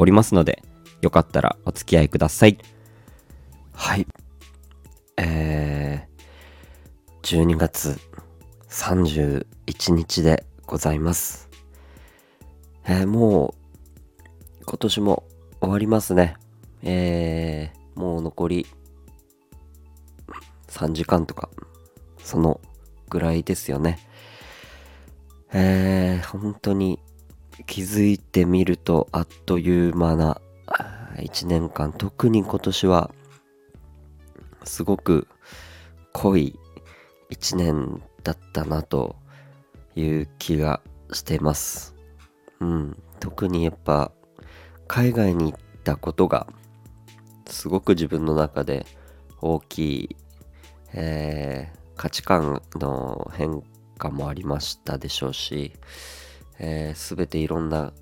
[0.00, 0.62] おりますので、
[1.02, 2.56] よかったらお付き合いください。
[3.74, 4.06] はい。
[5.18, 8.00] えー、12月
[8.70, 9.44] 31
[9.92, 11.50] 日でございます。
[12.86, 13.54] えーも
[14.62, 15.24] う、今年も
[15.60, 16.36] 終わりますね。
[16.82, 18.66] えー、もう残り
[20.68, 21.50] 3時間とか、
[22.24, 22.58] その
[23.10, 23.98] ぐらいですよね。
[25.52, 26.98] えー、本当に
[27.66, 30.40] 気づいてみるとあっという間な
[31.16, 33.10] 1年間、特に今年は
[34.64, 35.28] すごく
[36.12, 36.58] 濃い
[37.30, 39.16] 1年だったなと
[39.96, 40.80] いう気が
[41.12, 41.94] してます。
[42.60, 44.12] うん、特にやっぱ
[44.86, 46.46] 海外に行ったことが
[47.46, 48.86] すごく自分の中で
[49.40, 50.16] 大きい、
[50.92, 53.62] えー価値観の変
[53.98, 55.74] 化もありましたでしょうし、
[56.62, 57.92] えー、全ていろんな、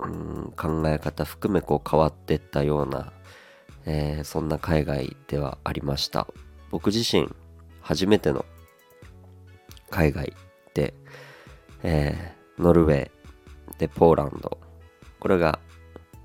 [0.00, 3.12] うん、考え方含めこう変わってったような、
[3.86, 6.26] えーそんな海外ではありました。
[6.70, 7.28] 僕自身
[7.80, 8.44] 初めての
[9.90, 10.34] 海外
[10.74, 10.92] で、
[11.82, 13.10] えーノルウェー
[13.78, 14.58] でポーランド。
[15.18, 15.58] これが、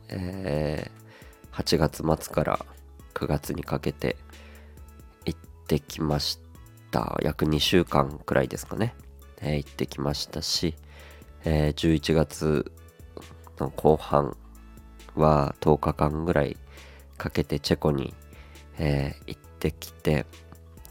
[0.09, 0.91] え
[1.53, 2.65] 8月末から
[3.13, 4.17] 9月にかけて
[5.25, 6.39] 行ってきまし
[6.91, 7.17] た。
[7.21, 8.95] 約2週間くらいですかね、
[9.41, 10.75] え行ってきましたし、
[11.45, 12.71] えー11月
[13.59, 14.35] の後半
[15.15, 16.57] は10日間ぐらい
[17.17, 18.13] かけてチェコに、
[18.77, 20.25] えー行ってきて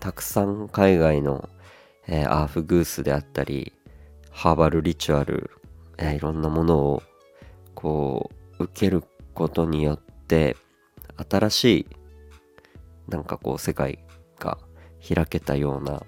[0.00, 1.48] たくさん海外の、
[2.06, 3.72] えーアーフグースであったり
[4.30, 5.50] ハーバルリチュアル、
[5.98, 7.02] えーいろんなものを
[7.74, 9.02] こう受ける
[9.34, 10.56] ことによって
[11.28, 11.86] 新しい
[13.08, 13.98] なんかこう世界
[14.38, 14.58] が
[15.06, 16.02] 開けたような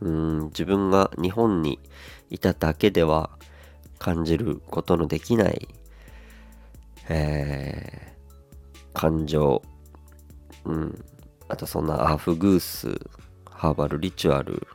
[0.00, 1.78] うん自分が日本に
[2.30, 3.30] いただけでは
[3.98, 5.68] 感じることのできない、
[7.08, 8.10] えー
[8.92, 9.62] 感情、
[10.64, 11.04] うん、
[11.48, 13.00] あとそんなアフグース
[13.48, 14.66] ハーバルリチュアル、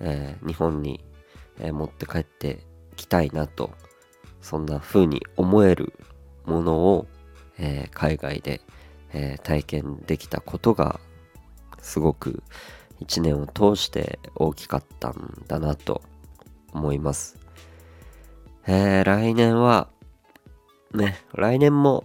[0.00, 1.02] えー日本に、
[1.58, 3.70] え持って帰ってきたいなと
[4.42, 5.94] そんな風に思える
[6.44, 7.06] ものを、
[7.58, 8.60] えー海外で、
[9.12, 11.00] え体験できたことが
[11.80, 12.42] すごく
[13.00, 16.02] 一年を通して大きかったんだなと
[16.74, 17.38] 思います。
[18.66, 19.88] えー来年は
[20.92, 22.04] ね、来年も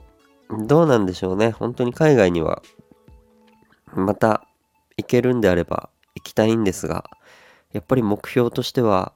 [0.50, 1.52] どうなんでしょうね。
[1.52, 2.62] 本当に海外には
[3.94, 4.46] また
[4.98, 7.10] 行けるんであれば行きたいんですが、
[7.72, 9.14] やっぱり目標としては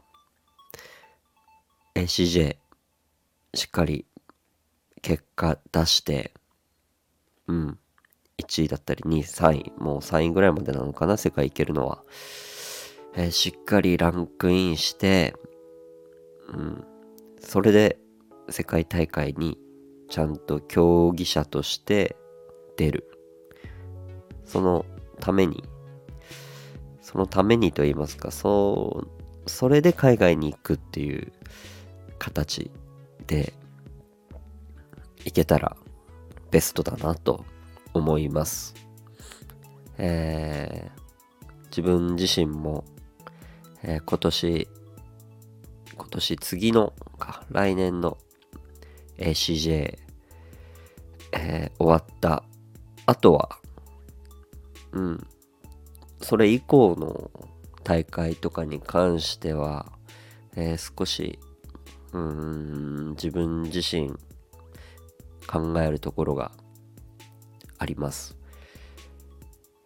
[1.96, 2.58] ACJ
[3.56, 4.06] しっかり
[5.02, 6.34] 結果出して、
[7.48, 7.80] うん、
[8.38, 12.04] 1位だったり2位、3位、もう3位ぐらいまでなのかな、世界行けるのは。
[13.16, 15.36] えーしっかりランクインして、
[16.50, 16.84] うん、
[17.40, 18.00] それで
[18.50, 19.58] 世界大会に
[20.10, 22.16] ちゃんと競技者として
[22.78, 23.10] 出る。
[24.46, 24.86] その
[25.20, 25.64] ために、
[27.02, 29.06] そのためにと言いますか、そ
[29.46, 31.32] う、それで海外に行くっていう
[32.20, 32.70] 形
[33.26, 33.54] で
[35.24, 35.78] 行けたら
[36.52, 37.46] ベストだなと
[37.94, 38.76] 思います。
[39.98, 41.04] えー
[41.76, 42.86] 自分自身も、
[43.84, 44.68] えー今年、
[45.96, 48.18] 今年次のか、来年の
[49.18, 49.98] ACJ、
[51.34, 52.44] えー終わった
[53.06, 53.58] 後は、
[54.94, 55.28] うん、
[56.22, 57.30] それ以降の
[57.84, 59.92] 大会とかに関しては、
[60.56, 61.40] えー少し、
[62.14, 64.14] うーん、自分自身
[65.46, 66.52] 考えるところが
[67.78, 68.38] あります。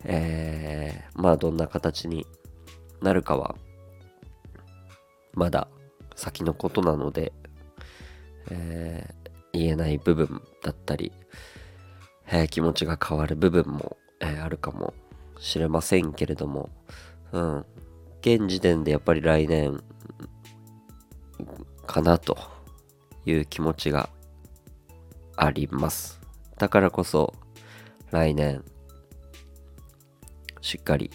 [0.04, 2.28] えーまあどんな形に
[3.02, 3.56] なるかは
[5.38, 5.68] まだ
[6.16, 7.32] 先のことなので、
[8.50, 9.18] えー
[9.54, 11.12] 言えない部分だったり、
[12.28, 14.96] えー気持ちが変わる部分も、えーあるかも
[15.40, 16.70] しれませんけれども、
[17.32, 17.66] うん、
[18.22, 19.84] 現時点でやっぱり来年
[21.86, 22.38] かなと
[23.26, 24.10] いう気持ちが
[25.36, 26.20] あります。
[26.58, 27.36] だからこそ
[28.10, 28.64] 来年
[30.62, 31.12] しっかり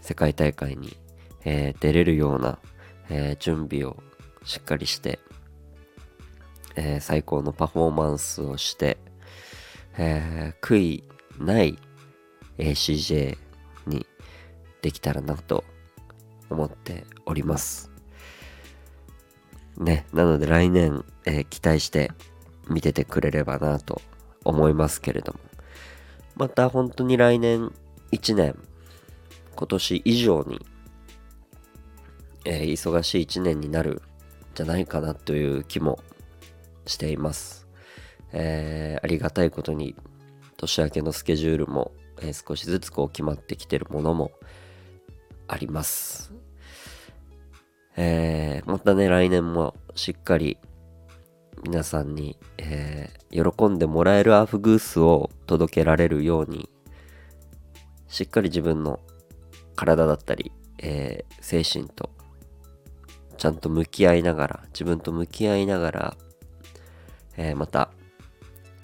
[0.00, 0.96] 世界大会に、
[1.44, 2.60] えー出れるような、
[3.10, 3.96] えー準備を
[4.44, 5.18] しっかりして、
[6.76, 8.98] えー、最高のパフォーマンスをして、
[9.96, 11.04] えー、悔い
[11.38, 11.78] ない
[12.58, 13.38] ACJ
[13.86, 14.06] に
[14.82, 15.64] できたらなと
[16.50, 17.90] 思っております。
[19.78, 22.12] ね、なので来年、えー、期待して
[22.68, 24.00] 見ててくれればなと
[24.44, 25.38] 思いますけれども、
[26.36, 27.72] また本当に来年
[28.12, 28.56] 1年、
[29.56, 30.60] 今年以上に、
[32.44, 34.02] えー、忙しい1年になるん
[34.54, 35.98] じゃないかなという気も
[36.86, 37.66] しています。
[38.32, 39.94] えー、ありがたいことに
[40.56, 44.32] 年明けのスケジュールも、えー、少しずつこう決まってきてるものも
[45.48, 46.32] あります。
[47.96, 50.58] えー、またね、来年もしっかり
[51.62, 56.68] 皆さんに、えー、喜んでもらえるアーフグースを届けられるように、
[58.08, 59.00] しっかり自分の
[59.76, 62.10] 体だったり、えー、精神と
[63.44, 66.16] ちゃんと向き合いながら、自分と向き合いながら、
[67.36, 67.90] えー、また、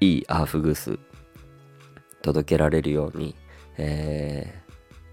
[0.00, 0.98] いいアーフグース
[2.20, 3.34] 届けられるように、
[3.78, 4.62] え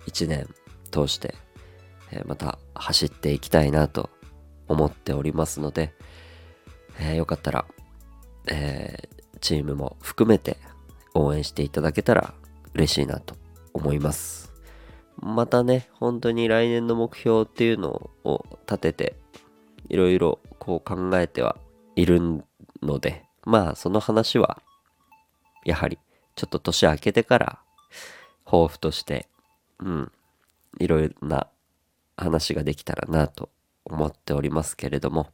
[0.02, 0.50] ー、一年
[0.92, 1.34] 通して、
[2.12, 4.10] えー、また走っていきたいなと
[4.68, 5.94] 思っておりますので、
[7.00, 7.64] えー、よかったら、
[8.50, 10.58] えー、チームも含めて
[11.14, 12.34] 応援していただけたら
[12.74, 13.38] 嬉しいなと
[13.74, 14.52] 思います。
[15.16, 19.16] またね、本当に来年の目標っていうのを立てて、
[19.90, 21.58] いろいろこう考えては
[21.96, 22.44] いる
[22.82, 24.62] ので、まあその話は、
[25.66, 25.98] やはり
[26.36, 27.60] ちょっと年明けてから
[28.46, 29.28] 抱負として、
[29.80, 30.12] うん、
[30.80, 31.48] いろいろな
[32.16, 33.50] 話ができたらなと
[33.86, 35.28] 思っておりますけれども、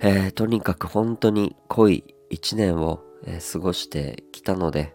[0.00, 4.94] えー、とにかく本当に濃い一年を、えー、過ごしてきたので、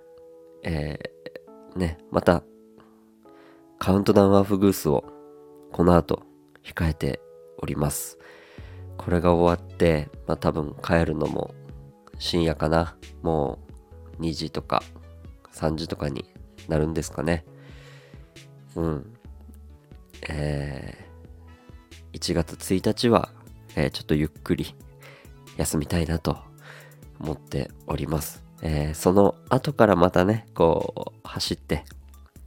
[0.63, 2.43] えー、ね、また
[3.79, 5.05] カウントダウンアフグースを
[5.71, 6.23] この後
[6.67, 7.21] 控えて
[7.57, 8.17] おります。
[8.97, 11.53] これが終わって、まあ多分帰るのも
[12.19, 12.97] 深夜かな。
[13.21, 13.59] も
[14.19, 14.83] う2時とか
[15.53, 16.25] 3時とかに
[16.67, 17.45] なるんですかね。
[18.75, 19.13] うん。
[20.29, 23.29] えー、1月1日は、
[23.75, 24.75] えー、ちょっとゆっくり
[25.57, 26.37] 休みたいなと
[27.19, 28.43] 思っております。
[28.61, 31.83] えー、その後からまたね、こう、走って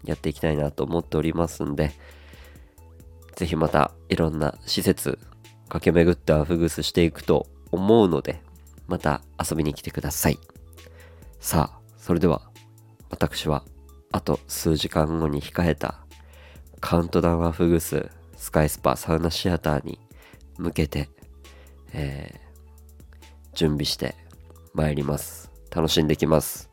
[0.05, 1.93] やっていきたいなと思っておりますんで、
[3.41, 5.19] ぜひまたいろんな施設
[5.71, 8.43] 駆け巡ってアフグスしていくと思うので、
[8.87, 10.39] また遊びに来てください。
[11.39, 12.43] さあ、それでは、
[13.09, 13.65] 私は、
[14.13, 16.05] あと数時間後に控えた、
[16.81, 19.99] カウントダウンアフグス、スカイスパサウナシアターに
[20.59, 21.09] 向けて、
[21.95, 24.17] えー、準備して
[24.75, 25.51] 参ります。
[25.75, 26.69] 楽しんできます。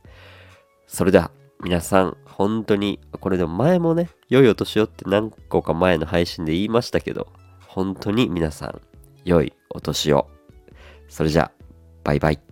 [0.85, 1.31] それでは、
[1.63, 7.27] 皆さん、本当に、これでも前もね、良いお年をって何個か前の配信で言いましたけど、
[7.67, 8.81] 本当に皆さん、
[9.23, 10.27] 良いお年を。
[11.07, 11.63] それじゃあ、
[12.03, 12.46] バイバイ。